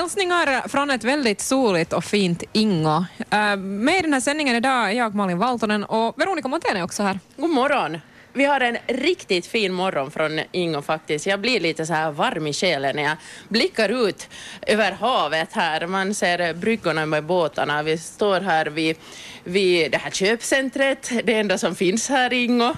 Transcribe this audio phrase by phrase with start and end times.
[0.00, 2.96] Hälsningar från ett väldigt soligt och fint Ingo.
[2.96, 6.82] Uh, med i den här sändningen idag är jag Malin Valtonen och Veronica Montén är
[6.82, 7.18] också här.
[7.36, 7.98] God morgon.
[8.32, 11.26] Vi har en riktigt fin morgon från Ingo faktiskt.
[11.26, 13.16] Jag blir lite så här varm i själen när jag
[13.48, 14.28] blickar ut
[14.66, 15.86] över havet här.
[15.86, 17.82] Man ser bryggorna med båtarna.
[17.82, 18.96] Vi står här vid,
[19.44, 22.74] vid det här köpcentret, det enda som finns här i Ingo.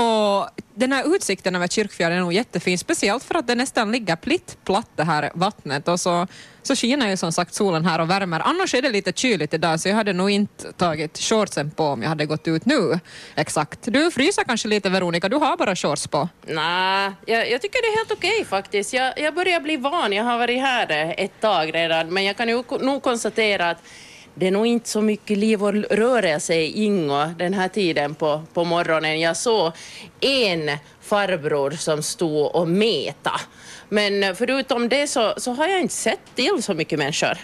[0.00, 4.16] Och den här utsikten över Kyrkfjärden är nog jättefin, speciellt för att det nästan ligger
[4.16, 6.26] plitt platt det här vattnet och så,
[6.62, 8.40] så skiner ju som sagt solen här och värmer.
[8.44, 12.02] Annars är det lite kyligt idag så jag hade nog inte tagit shortsen på om
[12.02, 13.00] jag hade gått ut nu.
[13.34, 13.78] Exakt.
[13.82, 16.28] Du fryser kanske lite Veronica, du har bara shorts på.
[16.46, 18.92] Nej, jag, jag, tycker det är helt okej okay, faktiskt.
[18.92, 22.48] Jag, jag börjar bli van, jag har varit här ett tag redan men jag kan
[22.48, 23.78] ju nog konstatera att
[24.34, 28.42] det är nog inte så mycket liv och rörelse i Ingo den här tiden på,
[28.54, 29.20] på morgonen.
[29.20, 29.72] Jag såg
[30.20, 30.70] en
[31.00, 33.40] farbror som stod och meta.
[33.90, 37.38] Men eh, förutom det så, så har jag inte sett till så mycket människor.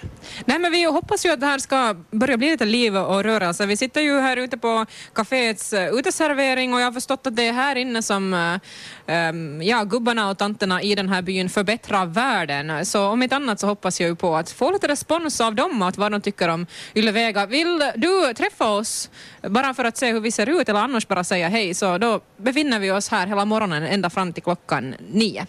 [0.45, 3.67] Nej, men vi hoppas ju att det här ska börja bli lite liv och rörelse.
[3.67, 7.47] Vi sitter ju här ute på kaféets eh, uteservering och jag har förstått att det
[7.49, 8.59] är här inne som
[9.07, 12.87] um, ja, gubbarna och tanterna i den här byn förbättrar världen.
[12.87, 15.83] Så om inte annat så hoppas jag ju på att få lite respons av dem
[15.83, 17.47] och att vad de tycker om Ylevega.
[17.47, 19.11] Vill du träffa oss
[19.43, 22.21] bara för att se hur vi ser ut eller annars bara säga hej så då
[22.37, 25.47] befinner vi oss här hela morgonen ända fram till klockan nio.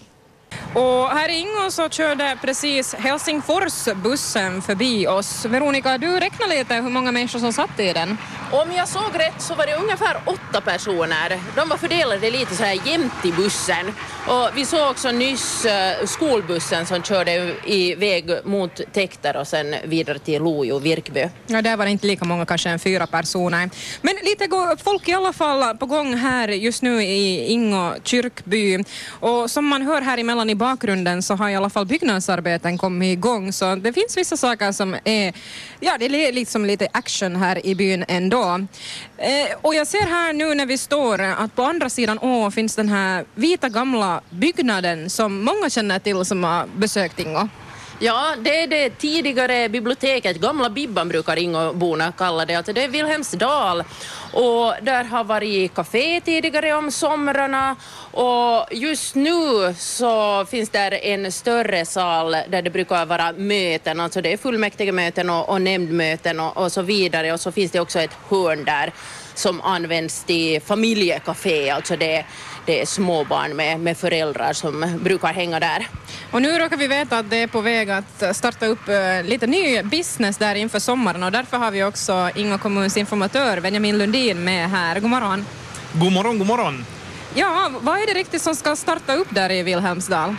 [0.77, 5.45] Och här i Ingå så körde precis Helsingforsbussen förbi oss.
[5.45, 8.17] Veronica, du räknar lite hur många människor som satt i den.
[8.51, 11.39] Om jag såg rätt så var det ungefär åtta personer.
[11.55, 13.93] De var fördelade lite så här jämnt i bussen.
[14.27, 17.31] Och vi såg också nyss uh, skolbussen som körde
[17.65, 21.29] i väg mot Täkter och sen vidare till Lojo, Virkby.
[21.47, 23.69] Ja, där var det inte lika många, kanske än fyra personer.
[24.01, 24.47] Men lite
[24.83, 28.83] folk i alla fall på gång här just nu i Ingå kyrkby.
[29.09, 33.17] Och som man hör här emellan i bakgrunden så har i alla fall byggnadsarbeten kommit
[33.17, 35.33] igång så det finns vissa saker som är,
[35.79, 38.67] ja det är liksom lite action här i byn ändå.
[39.17, 42.75] Eh, och jag ser här nu när vi står att på andra sidan å finns
[42.75, 47.47] den här vita gamla byggnaden som många känner till som har besökt Ingo.
[47.99, 52.87] Ja, det är det tidigare biblioteket, gamla Bibban brukar Ingoborna kalla det, alltså det är
[52.87, 53.83] Vilhelmsdal
[54.33, 57.75] och där har varit kafé tidigare om somrarna.
[58.11, 64.21] Och just nu så finns där en större sal där det brukar vara möten, alltså
[64.21, 67.33] det är fullmäktigemöten och, och nämndmöten och, och så vidare.
[67.33, 68.93] Och så finns det också ett hörn där
[69.35, 72.25] som används till familjekafé, alltså det,
[72.65, 75.87] det är småbarn med, med föräldrar som brukar hänga där.
[76.31, 79.47] Och nu råkar vi veta att det är på väg att starta upp eh, lite
[79.47, 81.23] ny business där inför sommaren.
[81.23, 84.99] Och därför har vi också Inga kommuns informatör Benjamin Lundin med här.
[84.99, 85.45] God morgon.
[85.93, 86.85] God morgon, god morgon.
[87.33, 90.35] Ja, vad är det riktigt som ska starta upp där i Vilhelmsdal?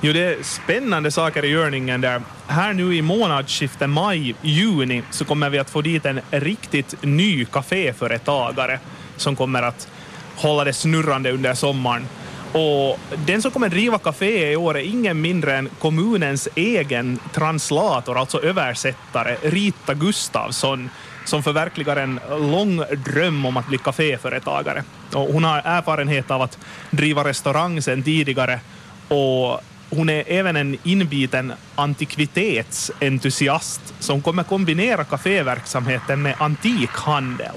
[0.00, 2.22] Jo, det är spännande saker i görningen där.
[2.46, 8.78] Här nu i månadsskiftet maj-juni så kommer vi att få dit en riktigt ny kaféföretagare
[9.16, 9.88] som kommer att
[10.36, 12.08] hålla det snurrande under sommaren.
[12.52, 18.18] Och den som kommer driva kaféet i år är ingen mindre än kommunens egen translator,
[18.18, 20.90] alltså översättare, Rita Gustavsson,
[21.28, 24.84] som förverkligar en lång dröm om att bli kaféföretagare.
[25.14, 26.58] Och hon har erfarenhet av att
[26.90, 28.60] driva restaurang sedan tidigare
[29.08, 29.60] och
[29.90, 37.54] hon är även en inbiten antikvitetsentusiast som kommer kombinera kaféverksamheten med antikhandel.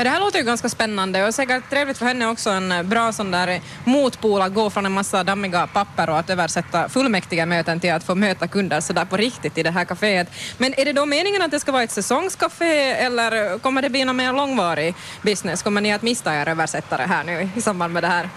[0.00, 3.12] Ja, det här låter ju ganska spännande och säkert trevligt för henne också en bra
[3.12, 7.80] sån där motpol att gå från en massa dammiga papper och att översätta fullmäktiga möten
[7.80, 10.26] till att få möta kunder sådär på riktigt i det här kaféet.
[10.58, 14.04] Men är det då meningen att det ska vara ett säsongscafé eller kommer det bli
[14.04, 15.62] någon mer långvarig business?
[15.62, 18.28] Kommer ni att mista er översättare här nu i samband med det här?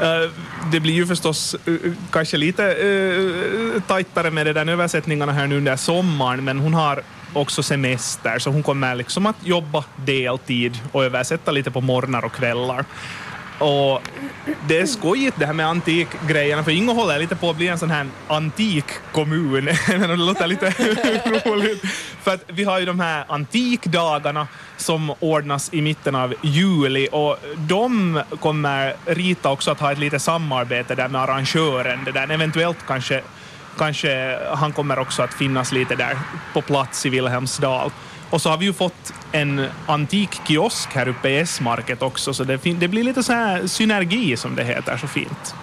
[0.00, 0.30] Eh,
[0.72, 1.74] det blir ju förstås eh,
[2.10, 7.02] kanske lite eh, tajtare med de där översättningarna här nu under sommaren, men hon har
[7.32, 12.32] också semester, så hon kommer liksom att jobba deltid och översätta lite på morgnar och
[12.32, 12.84] kvällar.
[13.58, 14.02] Och
[14.68, 17.78] det är skojigt det här med antikgrejerna, för Ingo håller lite på att bli en
[17.78, 19.64] sån här antikkommun.
[19.86, 20.66] det låter lite
[21.50, 21.82] roligt.
[22.22, 27.36] För att vi har ju de här antikdagarna som ordnas i mitten av juli och
[27.56, 32.78] de kommer Rita också att ha ett litet samarbete där med arrangören, det där eventuellt
[32.86, 33.22] kanske
[33.78, 36.18] kanske han kommer också att finnas lite där
[36.52, 37.90] på plats i Vilhelmsdal.
[38.30, 42.44] Och så har vi ju fått en antik kiosk här uppe i S-market också, så
[42.44, 45.54] det, det, blir lite så här synergi som det heter så fint.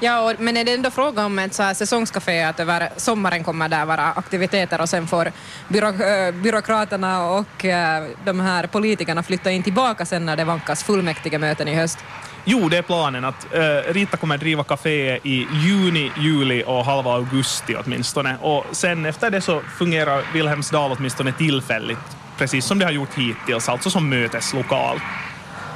[0.00, 3.44] Ja, och, men är det ändå fråga om ett så här säsongscafé, att över sommaren
[3.44, 5.32] kommer där vara aktiviteter och sen får
[5.68, 10.84] byrå, eh, byråkraterna och eh, de här politikerna flytta in tillbaka sen när det vankas
[10.84, 11.98] fullmäktige möten i höst?
[12.48, 17.12] Jo, det är planen att uh, Rita kommer driva kaféet i juni, juli och halva
[17.12, 18.36] augusti åtminstone.
[18.40, 23.68] Och sen efter det så fungerar Wilhelmsdal åtminstone tillfälligt, precis som det har gjort hittills,
[23.68, 25.00] alltså som möteslokal.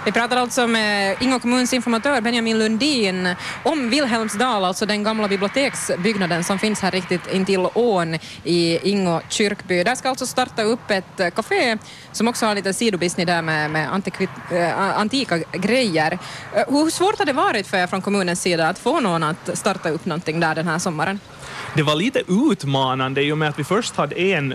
[0.05, 6.45] Vi pratar alltså med Ingå kommuns informatör Benjamin Lundin om Wilhelmsdal, alltså den gamla biblioteksbyggnaden
[6.45, 9.85] som finns här riktigt intill ån i Ingå kyrkby.
[9.85, 11.79] Där ska alltså starta upp ett café
[12.13, 16.19] som också har lite sidobusiness där med, med antikvit, äh, eh, antika grejer.
[16.55, 19.59] Eh, hur svårt har det varit för er från kommunens sida att få någon att
[19.59, 21.21] starta upp någonting där den här sommaren?
[21.75, 24.55] Det var lite utmanande i och med att vi först hade en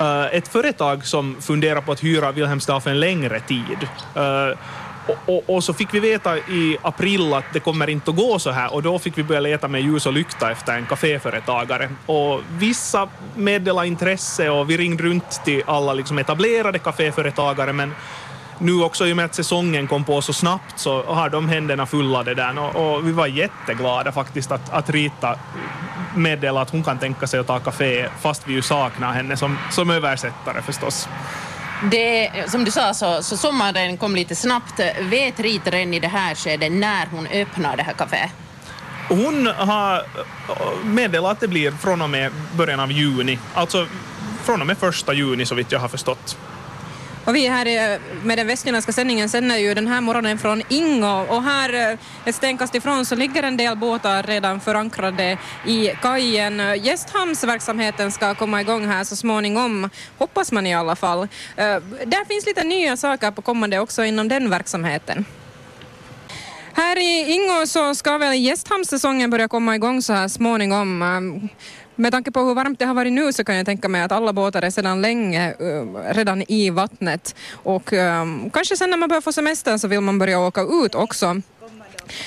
[0.00, 3.88] Uh, ett företag som funderar på att hyra Wilhelmsdal för en längre tid.
[4.16, 4.58] Uh,
[5.06, 8.38] och, och, och, så fick vi veta i april att det kommer inte att gå
[8.38, 11.88] så här och då fick vi börja leta med ljus och lykta efter en kaféföretagare.
[12.06, 17.94] Och vissa meddelade intresse och vi ringde runt till alla liksom etablerade kaféföretagare men
[18.58, 21.86] nu också i och med att säsongen kom på så snabbt så har de händerna
[21.86, 25.38] fulla det där och, och vi var jätteglada faktiskt att, att Rita
[26.14, 29.58] meddela att hon kan tänka sig att ta kafé fast vi ju saknar henne som,
[29.70, 31.08] som översättare förstås.
[31.90, 34.80] Det, som du sa så, så sommaren kom lite snabbt.
[35.00, 38.30] Vet Rita redan i det här skedet när hon öppnar det här kaféet?
[39.08, 40.02] Hon har
[40.84, 43.86] meddelat att det blir från och med början av juni, alltså
[44.42, 46.38] från och med första juni så vitt jag har förstått.
[47.24, 51.26] Och vi här eh, med den västnyländska sändningen sänder ju den här morgonen från Ingo
[51.28, 56.62] och här eh, ett stenkast ifrån så ligger en del båtar redan förankrade i kajen.
[56.82, 61.18] Gästhamnsverksamheten ska komma igång här så småningom, hoppas man i alla fall.
[61.56, 61.76] Eh,
[62.06, 65.24] där finns lite nya saker på kommande också inom den verksamheten.
[66.76, 71.02] Här i Ingo så ska väl gästhamnssäsongen börja komma igång så här småningom.
[71.96, 74.12] Med tanke på hur varmt det har varit nu så kan jag tänka mig att
[74.12, 79.08] alla båtar är sedan länge eh, redan i vattnet och um, kanske sen när man
[79.08, 81.42] börjar få semestern så vill man börja åka ut också.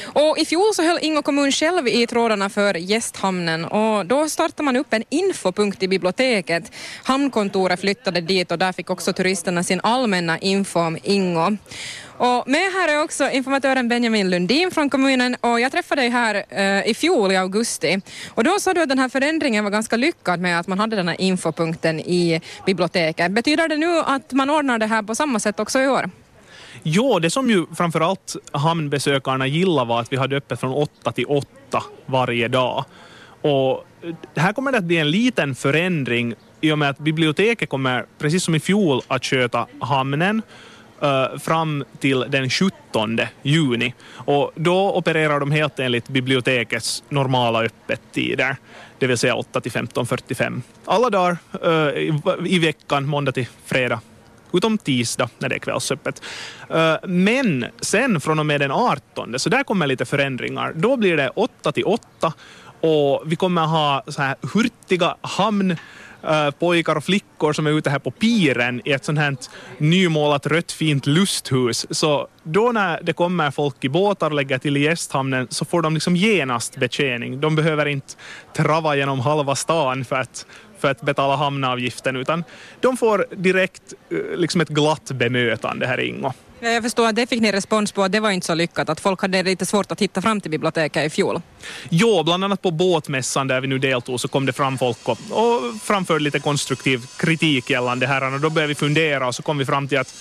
[0.04, 4.64] Och I fjol så höll Ingo kommun själv i trådarna för gästhamnen och då startade
[4.64, 6.72] man upp en infopunkt i biblioteket.
[7.04, 11.58] Hamnkontoret flyttade dit och där fick också turisterna sin allmänna info om Ingo.
[12.18, 16.44] Och med här är också informatören Benjamin Lundin från kommunen och jag träffade dig här
[16.50, 19.96] eh, i fjol i augusti och då sa du att den här förändringen var ganska
[19.96, 23.32] lyckad med att man hade den här infopunkten i biblioteket.
[23.32, 26.10] Betyder det nu att man ordnar det här på samma sätt också i år?
[26.84, 31.26] Jo, det som ju framförallt hamnbesökarna gillade var att vi hade öppet från åtta till
[31.26, 32.86] åtta varje dag.
[33.42, 33.86] Och
[34.36, 38.44] här kommer det att bli en liten förändring i och med att biblioteket kommer, precis
[38.44, 40.42] som i fjol, att sköta hamnen
[41.02, 43.94] eh, fram till den 17 juni.
[44.10, 48.56] Och då opererar de helt enligt bibliotekets normala öppettider,
[49.00, 50.62] det vill säga 8 till 15.45.
[50.86, 52.16] Alla dagar eh,
[52.46, 54.00] i veckan, måndag till fredag
[54.54, 56.22] utom tisdag när det är kvällsöppet.
[56.70, 60.74] Eh, men sen från och med den 18, så där kommer lite förändringar.
[60.76, 62.34] Då blir det 8 till 8
[62.82, 65.76] och vi kommer ha så här hurtiga hamn
[66.24, 69.36] eh, pojkar och flickor som är ute här på piren i ett sånt här
[69.78, 71.86] nymålat rött fint lusthus.
[71.90, 75.82] Så då när det kommer folk i båtar och lägger till i gästhamnen så får
[75.82, 77.40] de liksom genast betjäning.
[77.40, 78.14] De behöver inte
[78.56, 80.46] trava genom halva stan för att
[80.80, 82.44] för att betala hamnavgiften, utan
[82.80, 86.34] de får direkt eh, liksom ett glatt bemötande här i Ingo.
[86.60, 89.00] Jag förstår att det fick ni respons på, att det var inte så lyckat, att
[89.00, 91.42] folk hade lite svårt att hitta fram till biblioteket i fjol.
[91.90, 95.20] Jo, bland annat på båtmässan där vi nu deltog så kom det fram folk och,
[95.30, 99.44] och framförde lite konstruktiv kritik gällande det här och då började vi fundera och så
[99.44, 100.14] kom vi fram till att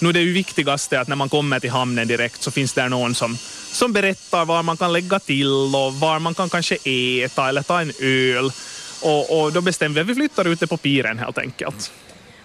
[0.00, 2.88] nu är det ju viktigaste att när man kommer till hamnen direkt så finns det
[2.88, 3.36] någon som,
[3.72, 7.80] som berättar var man kan lägga till och var man kan kanske äta eller ta
[7.80, 8.52] en öl.
[9.02, 11.92] Och, och då bestämde vi att vi flyttar ut det på piren helt enkelt.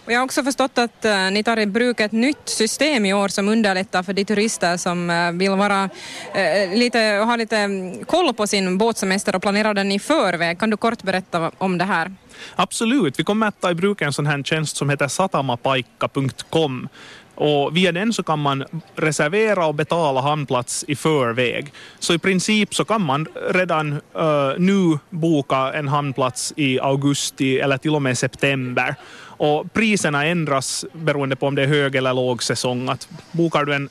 [0.06, 3.14] Och jag har också förstått att uh, ni tar i bruk ett nytt system i
[3.14, 8.06] år som underlättar för de turister som uh, vill vara, uh, lite, ha lite um,
[8.06, 10.60] koll på sin båtsemester och planera den i förväg.
[10.60, 12.16] Kan du kort berätta om det här?
[12.56, 13.20] Absolut.
[13.20, 16.90] Vi kommer att ta i bruk en sån här tjänst som heter satamapaikka.com
[17.36, 18.63] och via den så kan man
[18.96, 21.74] reservera och betala hamnplats i förväg.
[22.00, 27.78] Så i princip så kan man redan uh, nu boka en hamnplats i augusti eller
[27.78, 28.96] till och med september.
[29.38, 32.90] Och priserna ändras beroende på om det är hög eller låg säsong.
[32.90, 33.90] Att bokar du en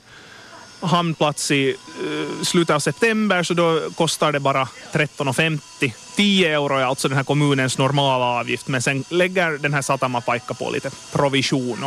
[0.81, 5.91] hamnplats i uh, slutet av september så då kostar det bara 13,50.
[6.15, 10.53] 10 euro är alltså den här kommunens normala avgift men sen lägger den här Satamapaikka
[10.53, 11.85] på lite provision.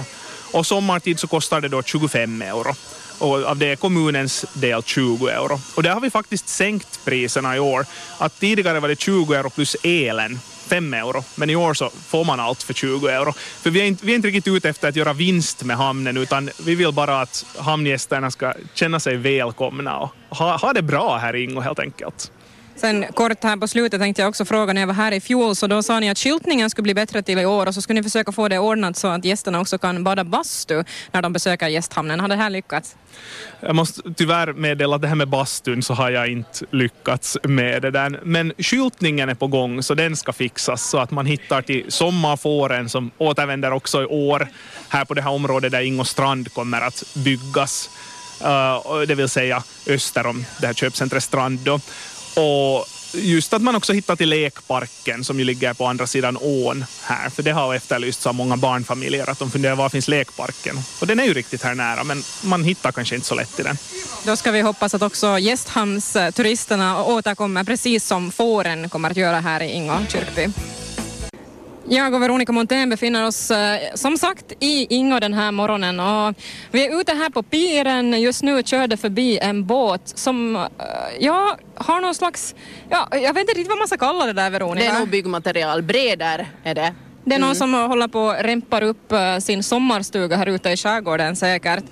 [0.53, 2.75] Och sommartid så kostar det då 25 euro.
[3.19, 5.61] Och av det är kommunens del 20 euro.
[5.75, 7.87] Och där har vi faktiskt sänkt priserna i år.
[8.19, 12.25] Att tidigare var det 20 euro plus elen 5 euro, men i år så får
[12.25, 13.33] man allt för 20 euro.
[13.33, 16.17] För vi är inte, vi är inte riktigt ute efter att göra vinst med hamnen,
[16.17, 21.17] utan vi vill bara att hamngästerna ska känna sig välkomna och ha, ha det bra
[21.17, 22.33] här i Ingo helt enkelt.
[22.77, 25.57] Sen kort här på slutet tänkte jag också fråga när jag var här i fjol
[25.57, 28.01] så då sa ni att skyltningen skulle bli bättre till i år och så skulle
[28.01, 31.69] ni försöka få det ordnat så att gästerna också kan bada bastu när de besöker
[31.69, 32.21] gästhamnen.
[32.21, 32.97] Har det här lyckats?
[33.61, 37.83] Jag måste tyvärr meddela att det här med bastun så har jag inte lyckats med
[37.83, 38.21] det där.
[38.25, 42.89] Men skyltningen är på gång så den ska fixas så att man hittar till sommarfåren
[42.89, 44.49] som återvänder också i år
[44.89, 47.91] här på det här området där Ingo strand kommer att byggas.
[48.43, 51.81] Uh, det vill säga öster om det här köpcentret Strand då.
[52.37, 56.85] Och just att man också hittar till lekparken som ju ligger på andra sidan ån
[57.03, 60.77] här, för det har efterlysts av många barnfamiljer att de funderar var finns lekparken?
[61.01, 63.63] Och den är ju riktigt här nära, men man hittar kanske inte så lätt i
[63.63, 63.79] den.
[64.25, 69.63] Då ska vi hoppas att också gästhamnsturisterna återkommer precis som fåren kommer att göra här
[69.63, 70.49] i Ingå kyrkby.
[71.89, 76.35] Jag och Veronica Montén befinner oss eh, som sagt i Ingo den här morgonen och
[76.71, 78.21] vi är ute här på piren.
[78.21, 80.63] Just nu körde förbi en båt som, eh,
[81.21, 82.55] ja, har någon slags,
[82.89, 84.87] ja, jag vet inte riktigt vad man ska kalla det där Veronica.
[84.87, 86.95] Det är nog byggmaterial, breder är det.
[87.29, 87.55] Det är någon mm.
[87.55, 91.85] som håller på att rempar upp eh, sin sommarstuga här ute i skärgården säkert.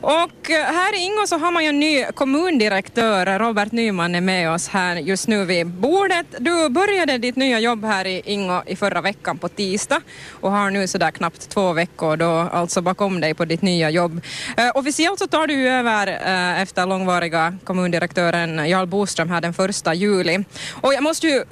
[0.00, 4.20] Och eh, här i Ingå så har man ju en ny kommundirektör, Robert Nyman är
[4.20, 6.26] med oss här just nu vid bordet.
[6.38, 10.70] Du började ditt nya jobb här i Ingå i förra veckan på tisdag och har
[10.70, 14.12] nu sådär knappt två veckor då alltså bakom dig på ditt nya jobb.
[14.58, 16.06] Uh, officiellt så tar du över
[16.62, 20.44] efter långvariga kommundirektören Jarl Boström här den första juli.
[20.72, 21.44] Och jag måste ju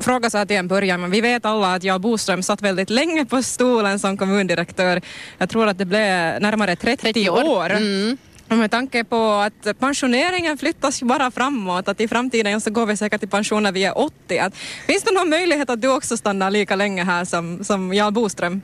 [0.00, 2.90] fråga så här till en början, men vi vet alla att Jarl Boström satt väldigt
[2.90, 5.00] länge på stolen som kommundirektör.
[5.38, 7.48] Jag tror att det blev närmare 30, 30 år.
[7.48, 7.70] år.
[7.70, 8.16] Mm.
[8.48, 12.86] Och med tanke på att pensioneringen flyttas ju bara framåt, att i framtiden så går
[12.86, 14.38] vi säkert i pension när vi är 80.
[14.38, 14.56] Att,
[14.86, 18.62] finns det någon möjlighet att du också stannar lika länge här som, som Jarl Boström?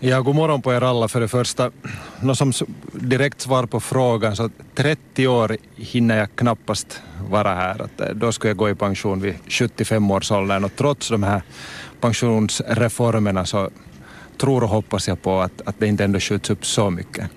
[0.00, 1.70] Ja, god morgon på er alla för det första.
[2.20, 2.52] Nå, som
[2.92, 7.82] direkt svar på frågan, så 30 år hinner jag knappast vara här.
[7.82, 11.22] Att, eh, då skulle jag gå i pension vid 75 års åldern och trots de
[11.22, 11.42] här
[12.00, 13.70] pensionsreformerna så
[14.38, 17.30] tror och hoppas jag på att, att det inte ändå skjuts upp så mycket.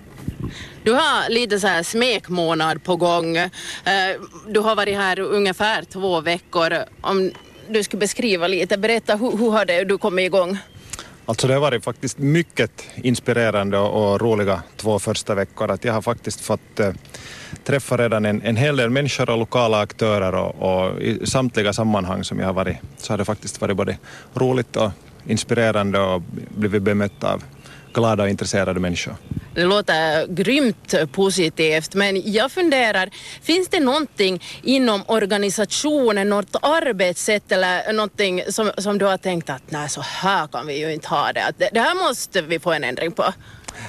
[0.82, 3.36] Du har lite så här smekmånad på gång.
[3.36, 3.50] Eh,
[4.48, 6.74] du har varit här ungefär två veckor.
[7.00, 7.30] Om
[7.68, 10.58] du skulle beskriva lite, berätta hur, hur har det, du kommit igång?
[11.30, 15.70] Alltså det har varit faktiskt mycket inspirerande och roliga två första veckor.
[15.70, 16.92] Att jag har faktiskt fått eh,
[17.64, 22.24] träffa redan en, en hel del människor och lokala aktörer och, och, i samtliga sammanhang
[22.24, 23.98] som jag har varit så har det faktiskt varit både
[24.34, 24.90] roligt och
[25.26, 27.42] inspirerande och blivit bemött av
[27.92, 29.16] glada och intresserade människor.
[29.54, 33.10] Det låter grymt positivt, men jag funderar,
[33.42, 39.62] finns det någonting inom organisationen, något arbetssätt eller någonting som, som du har tänkt att
[39.68, 42.72] nej, så här kan vi ju inte ha det, det, det här måste vi få
[42.72, 43.24] en ändring på?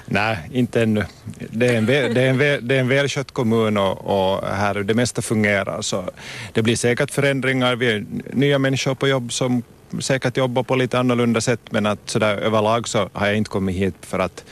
[0.06, 1.06] Nej, inte ännu.
[1.50, 4.48] Det är en, väl, det är en, väl, det är en välskött kommun och, och,
[4.48, 6.10] här det mesta fungerar så
[6.54, 7.76] det blir säkert förändringar.
[7.76, 9.64] Vi är nya människor på jobb som
[10.00, 13.76] säkert jobba på lite annorlunda sätt men att sådär överlag så har jag inte kommit
[13.76, 14.44] hit för att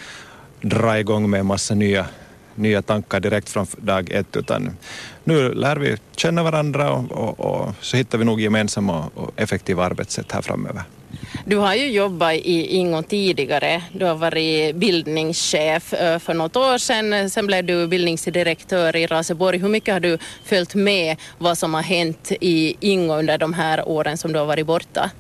[0.62, 2.06] dra igång med en massa nya,
[2.56, 4.78] nya tankar direkt från dag ett utan
[5.24, 9.86] nu lär vi känna varandra och, och, och så hittar vi nog gemensamma och effektiva
[9.86, 10.84] arbetssätt här framöver.
[11.46, 13.84] Du har ju jobbat i Ingo tidigare.
[13.94, 17.30] Du har varit bildningschef eh, för något år sedan.
[17.30, 19.58] Sen blev du bildningsdirektör i Raseborg.
[19.58, 23.90] Hur mycket har du följt med vad som har hänt i Ingo under de här
[23.90, 25.12] åren som du har varit borta?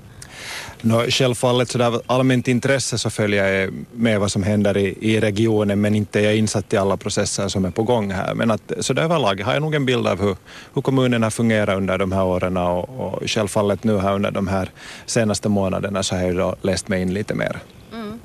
[0.82, 5.82] No, självfallet sådär allmänt intresse så följer jag med vad som händer i, i regionen
[5.82, 8.34] men inte är jag insatt i alla processer som är på gång här.
[8.34, 10.36] Men att så där överlag har jag nog en bild av hur,
[10.74, 14.48] hur kommunen har fungerat under de här åren och, och självfallet nu här under de
[14.48, 14.70] här
[15.06, 17.60] senaste månaderna så har jag då läst mig in lite mer.
[17.94, 18.20] Mm.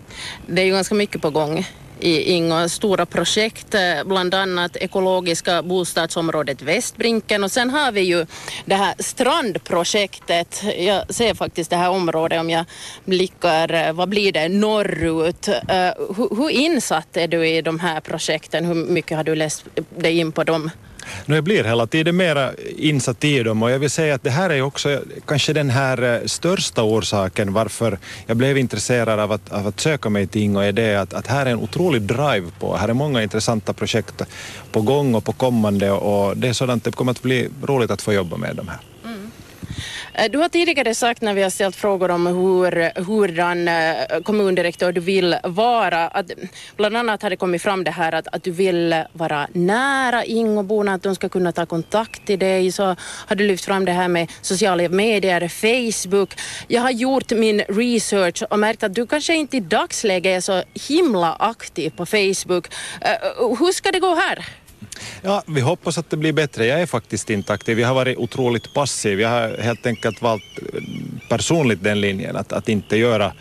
[0.47, 1.67] Det är ju ganska mycket på gång
[2.05, 8.27] i inga stora projekt, eh, bland annat ekologiska bostadsområdet Västbrinken och sen har vi ju
[8.65, 10.63] det här strandprojektet.
[10.79, 12.65] Jag ser faktiskt det här området om jag
[13.05, 15.49] blickar, eh, vad blir det, norrut.
[15.49, 15.55] Eh,
[16.17, 18.65] hur, hur insatt är du i de här projekten?
[18.65, 19.65] Hur mycket har du läst
[19.99, 20.71] dig in på dem?
[21.27, 24.31] No, jag blir hela tiden mera insatt i dem och jag vill säga att det
[24.31, 29.53] här är också kanske den här eh, största orsaken varför jag blev intresserad av att,
[29.53, 32.47] av att söka mig till Ingo är det att, att här är en otrolig drive
[32.59, 34.23] på, här är många intressanta projekt
[34.73, 38.03] på gång och på kommande och det är sådant, det kommer att bli roligt att
[38.03, 38.81] få jobba med de här.
[39.05, 39.31] Mm.
[40.15, 44.93] Eh, du har tidigare sagt när vi har ställt frågor om hur, hurdan eh, kommundirektör
[44.93, 46.31] du vill vara, att
[46.77, 50.95] bland annat har det kommit fram det här att, att du vill vara nära Ingoborna,
[50.95, 52.73] att de ska kunna ta kontakt till dig.
[52.73, 56.35] Så har du lyft fram det här med sociala medier, Facebook.
[56.69, 60.63] Jag har gjort min research och märkt att du kanske inte i dagsläget är så
[60.89, 62.69] himla aktiv på Facebook.
[63.01, 64.64] Eh, hur ska det gå här?
[65.23, 66.67] Ja, vi hoppas att det blir bättre.
[66.67, 67.81] Jag är faktiskt inte aktiv.
[67.81, 69.21] Jag har varit otroligt passiv.
[69.21, 70.81] Jag har helt enkelt valt eh,
[71.29, 73.33] personligt den linjen att, att inte göra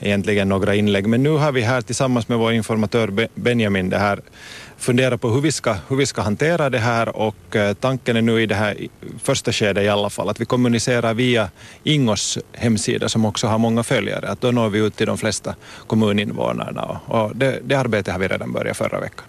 [0.00, 1.06] egentligen några inlägg.
[1.06, 4.20] Men nu har vi här tillsammans med vår informatör Benjamin det här
[4.76, 8.22] fundera på hur vi, ska, hur vi ska hantera det här och eh, tanken är
[8.22, 8.76] nu i det här
[9.22, 11.50] första skedet i alla fall att vi kommunicerar via
[11.84, 15.54] Ingos hemsida som också har många följare, att då når vi ut till de flesta
[15.86, 19.24] kommuninvånarna och, och det, det arbetet har vi redan börjat förra veckan.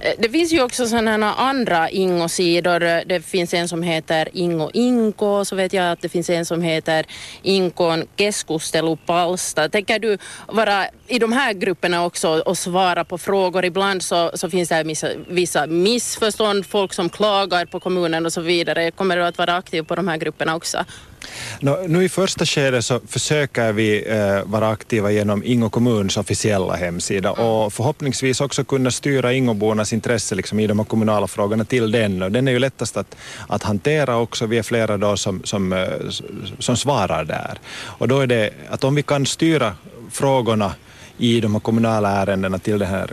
[0.00, 3.04] Eh, det finns ju också sådana andra Ingo-sidor.
[3.06, 6.62] Det finns en som heter Ingo Inko, så vet jag att det finns en som
[6.62, 7.06] heter
[7.42, 9.68] Inkon keskustelupalsta.
[9.68, 13.64] Tänker du vara i de här grupperna också och svara på frågor?
[13.64, 18.40] Ibland så, så finns det vissa, vissa missförstånd, folk som klagar på kommunen och så
[18.40, 18.90] vidare.
[18.90, 20.84] Kommer du att vara aktiv på de här grupperna också?
[21.60, 26.76] No, nu i första skedet så försöker vi eh, vara aktiva genom Ingo kommuns officiella
[26.76, 27.46] hemsida mm.
[27.46, 32.22] och förhoppningsvis också kunna styra Ingobornas intresse liksom, i de kommunala frågorna till den.
[32.22, 33.16] Och den är ju lättast att,
[33.48, 34.46] att hantera också.
[34.46, 35.88] Vi är flera då som, som, eh,
[36.58, 37.58] som svarar där.
[37.84, 39.74] Och då är det att om vi kan styra
[40.10, 40.74] frågorna
[41.18, 43.12] i de här kommunala ärendena till den här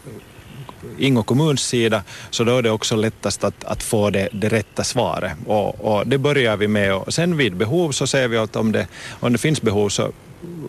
[0.98, 4.84] Ingo kommuns sida, så då är det också lättast att, att få det, det rätta
[4.84, 5.31] svaret.
[5.46, 8.72] Och, och, det börjar vi med och sen vid behov så ser vi att om
[8.72, 8.88] det,
[9.19, 10.12] om det finns behov så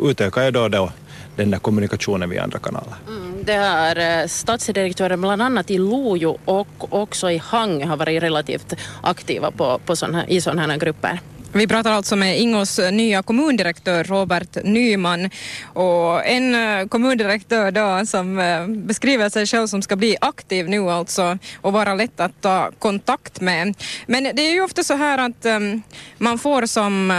[0.03, 0.91] utökar jag då, då
[1.37, 2.95] den där kommunikationen via andra kanaler.
[3.09, 8.23] Mm, det här eh, statsdirektören bland annat i Lojo och också i Hang har varit
[8.23, 11.21] relativt aktiva på, på sån här, i sådana här grupper.
[11.59, 15.31] Vi pratar alltså med Ingos nya kommundirektör Robert Nyman
[15.65, 20.91] och en eh, kommundirektör då som eh, beskriver sig själv som ska bli aktiv nu
[20.91, 23.75] alltså och vara lätt att ta kontakt med.
[24.07, 25.59] Men det är ju ofta så här att eh,
[26.19, 27.13] man får som,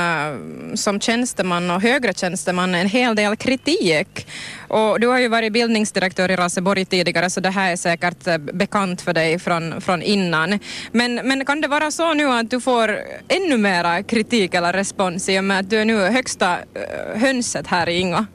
[0.76, 4.28] som tjänsteman och högre tjänsteman en hel del kritik
[4.68, 9.02] och du har ju varit bildningsdirektör i Raseborg tidigare så det här är säkert bekant
[9.02, 10.60] för dig från, från innan.
[10.92, 15.30] Men, men kan det vara så nu att du får ännu mera kritik eller respons
[15.30, 18.26] i och med att du är nu högsta eh, hönset här i Inga?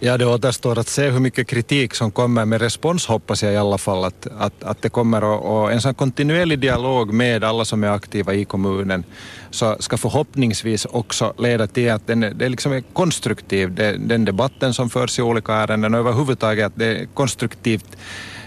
[0.00, 3.56] Ja, det återstår att se hur mycket kritik som kommer med respons hoppas jag i
[3.56, 7.64] alla fall att, att, att det kommer och, och en sån kontinuerlig dialog med alla
[7.64, 9.04] som är aktiva i kommunen
[9.50, 14.74] så ska förhoppningsvis också leda till att den, det liksom är konstruktiv, det, den debatten
[14.74, 17.96] som förs i olika ärenden och överhuvudtaget att det är konstruktivt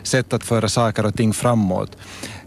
[0.04, 1.98] sätt att föra saker och ting framåt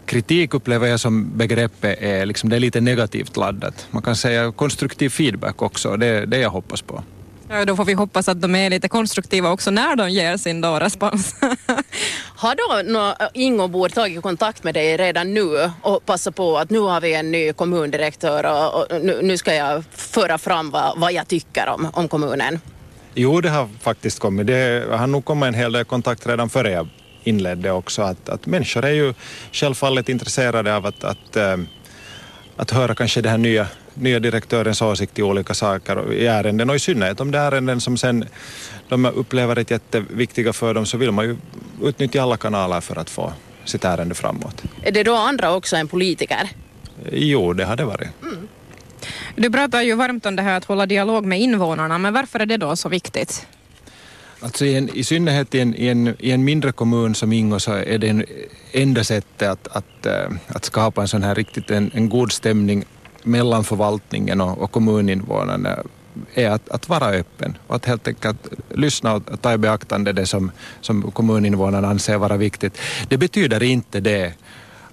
[0.05, 3.87] kritik upplever jag som begreppet är, liksom, det är lite negativt laddat.
[3.91, 7.03] Man kan säga konstruktiv feedback också, det är det jag hoppas på.
[7.49, 10.61] Ja, då får vi hoppas att de är lite konstruktiva också när de ger sin
[10.61, 11.35] då respons.
[12.35, 16.79] har då no, Ingobor tagit kontakt med dig redan nu och passat på att nu
[16.79, 21.13] har vi en ny kommundirektör och, och nu, nu, ska jag föra fram vad, vad
[21.13, 22.59] jag tycker om, om kommunen?
[23.13, 24.47] Jo, det har faktiskt kommit.
[24.47, 26.87] Det har nog kommit en hel del kontakt redan före jag
[27.23, 28.01] inledde också.
[28.01, 29.13] Att, att människor är ju
[29.51, 31.57] självfallet intresserade av att, att, äh,
[32.55, 36.75] att höra kanske det här nya nya direktörens åsikt i olika saker i ärenden och
[36.75, 38.25] i synnerhet om det är ärenden som sen
[38.89, 41.37] de upplever ett jätteviktiga för dem så vill man ju
[41.83, 43.33] utnyttja alla kanaler för att få
[43.65, 44.63] sitt ärende framåt.
[44.83, 46.49] Är det då andra också än politiker?
[47.11, 48.09] Jo, det har det varit.
[48.21, 48.47] Mm.
[49.35, 52.45] Du pratar ju varmt om det här att hålla dialog med invånarna, men varför är
[52.45, 53.47] det då så viktigt?
[54.43, 57.59] Alltså i, en, i synnerhet i en, i, en, i en mindre kommun som Ingo
[57.59, 58.25] så är det en,
[58.71, 62.83] enda sättet att, att, eh, att skapa en sån här riktigt en, en god stämning
[63.23, 65.79] mellan förvaltningen och, och kommuninvånarna
[66.33, 70.25] är att, att vara öppen och att helt enkelt lyssna och ta i beaktande det
[70.25, 70.51] som,
[70.81, 72.77] som kommuninvånarna anser vara viktigt.
[73.09, 74.33] Det betyder inte det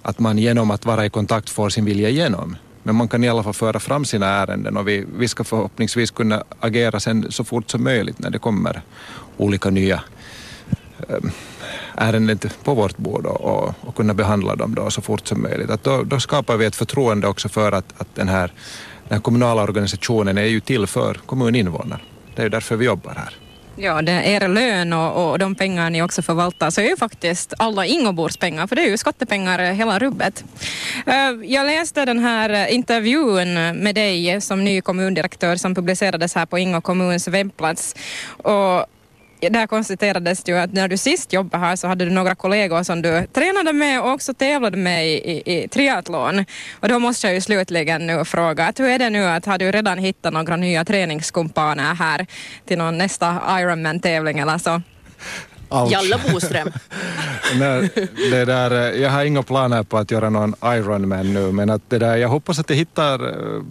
[0.01, 2.55] att man genom att vara i kontakt får sin vilja igenom.
[2.83, 6.11] Men man kan i alla fall föra fram sina ärenden och vi, vi ska förhoppningsvis
[6.11, 8.81] kunna agera sen så fort som möjligt när det kommer
[9.37, 10.03] olika nya
[11.09, 11.31] ehm,
[11.95, 15.69] ärenden på vårt bord och, och, och, kunna behandla dem då så fort som möjligt.
[15.69, 18.53] Att då, då skapar vi ett förtroende också för att, att den, här,
[19.07, 22.01] den här kommunala organisationen är ju till för kommuninvånare.
[22.35, 23.40] Det är ju därför vi jobbar här.
[23.83, 26.97] Ja, det är er lön och, och de pengar ni också förvaltar så är ju
[26.97, 30.43] faktiskt alla Ingobors pengar, för det är ju skattepengar hela rubbet.
[31.05, 36.57] Eh, jag läste den här intervjun med dig som ny kommundirektör som publicerades här på
[36.57, 37.95] Ingo kommuns webbplats
[38.43, 38.85] och
[39.49, 43.01] där konstaterades ju att när du sist jobbade här så hade du några kollegor som
[43.01, 46.45] du tränade med och också tävlade med i, i, i triathlon.
[46.79, 49.57] Och då måste jag ju slutligen nu fråga, att hur är det nu att har
[49.57, 52.25] du redan hittat några nya träningskumpaner här
[52.65, 54.81] till någon nästa Ironman-tävling eller så?
[55.71, 55.91] Allt.
[55.91, 56.71] Jalla Boström.
[57.59, 57.89] Nej,
[58.31, 61.81] det där, eh, jag har inga planer på att göra någon Ironman nu, men att
[61.89, 63.61] det där, jag hoppas att jag hittar eh,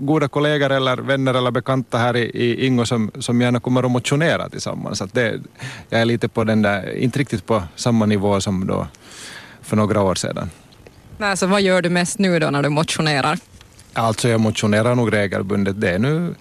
[0.00, 3.90] goda kollegor eller vänner eller bekanta här i, i Ingo som, som gärna kommer att
[3.90, 5.02] motionera tillsammans.
[5.02, 5.40] Att det,
[5.88, 8.86] jag är lite på den där, inte riktigt på samma nivå som då
[9.62, 10.50] för några år sedan.
[11.18, 13.38] Nej, så vad gör du mest nu då när du motionerar?
[13.92, 15.80] Alltså jag motionerar nog regelbundet.
[15.80, 16.34] Det är, nu,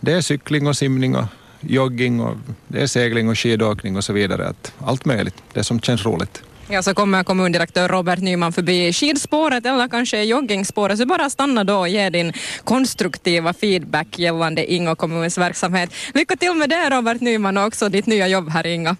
[0.00, 1.24] det är cykling och simning och
[1.62, 2.36] jogging och
[2.68, 4.48] det är segling och skidåkning och så vidare.
[4.48, 6.42] Att allt möjligt, det som känns roligt.
[6.68, 11.76] Ja, så kommer kommundirektör Robert Nyman förbi skidspåret eller kanske joggingspåret, så bara stanna då
[11.78, 12.32] och ge din
[12.64, 15.90] konstruktiva feedback gällande Ingo kommuns verksamhet.
[16.14, 18.96] Lycka till med det Robert Nyman och också ditt nya jobb här Inga.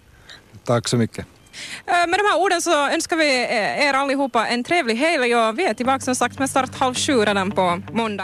[0.64, 1.26] Tack så mycket.
[1.86, 3.24] Eh, Med de här orden så önskar vi
[3.88, 7.12] er allihopa en trevlig helg och vi är tillbaka som sagt med start halv sju
[7.12, 8.20] redan på måndag.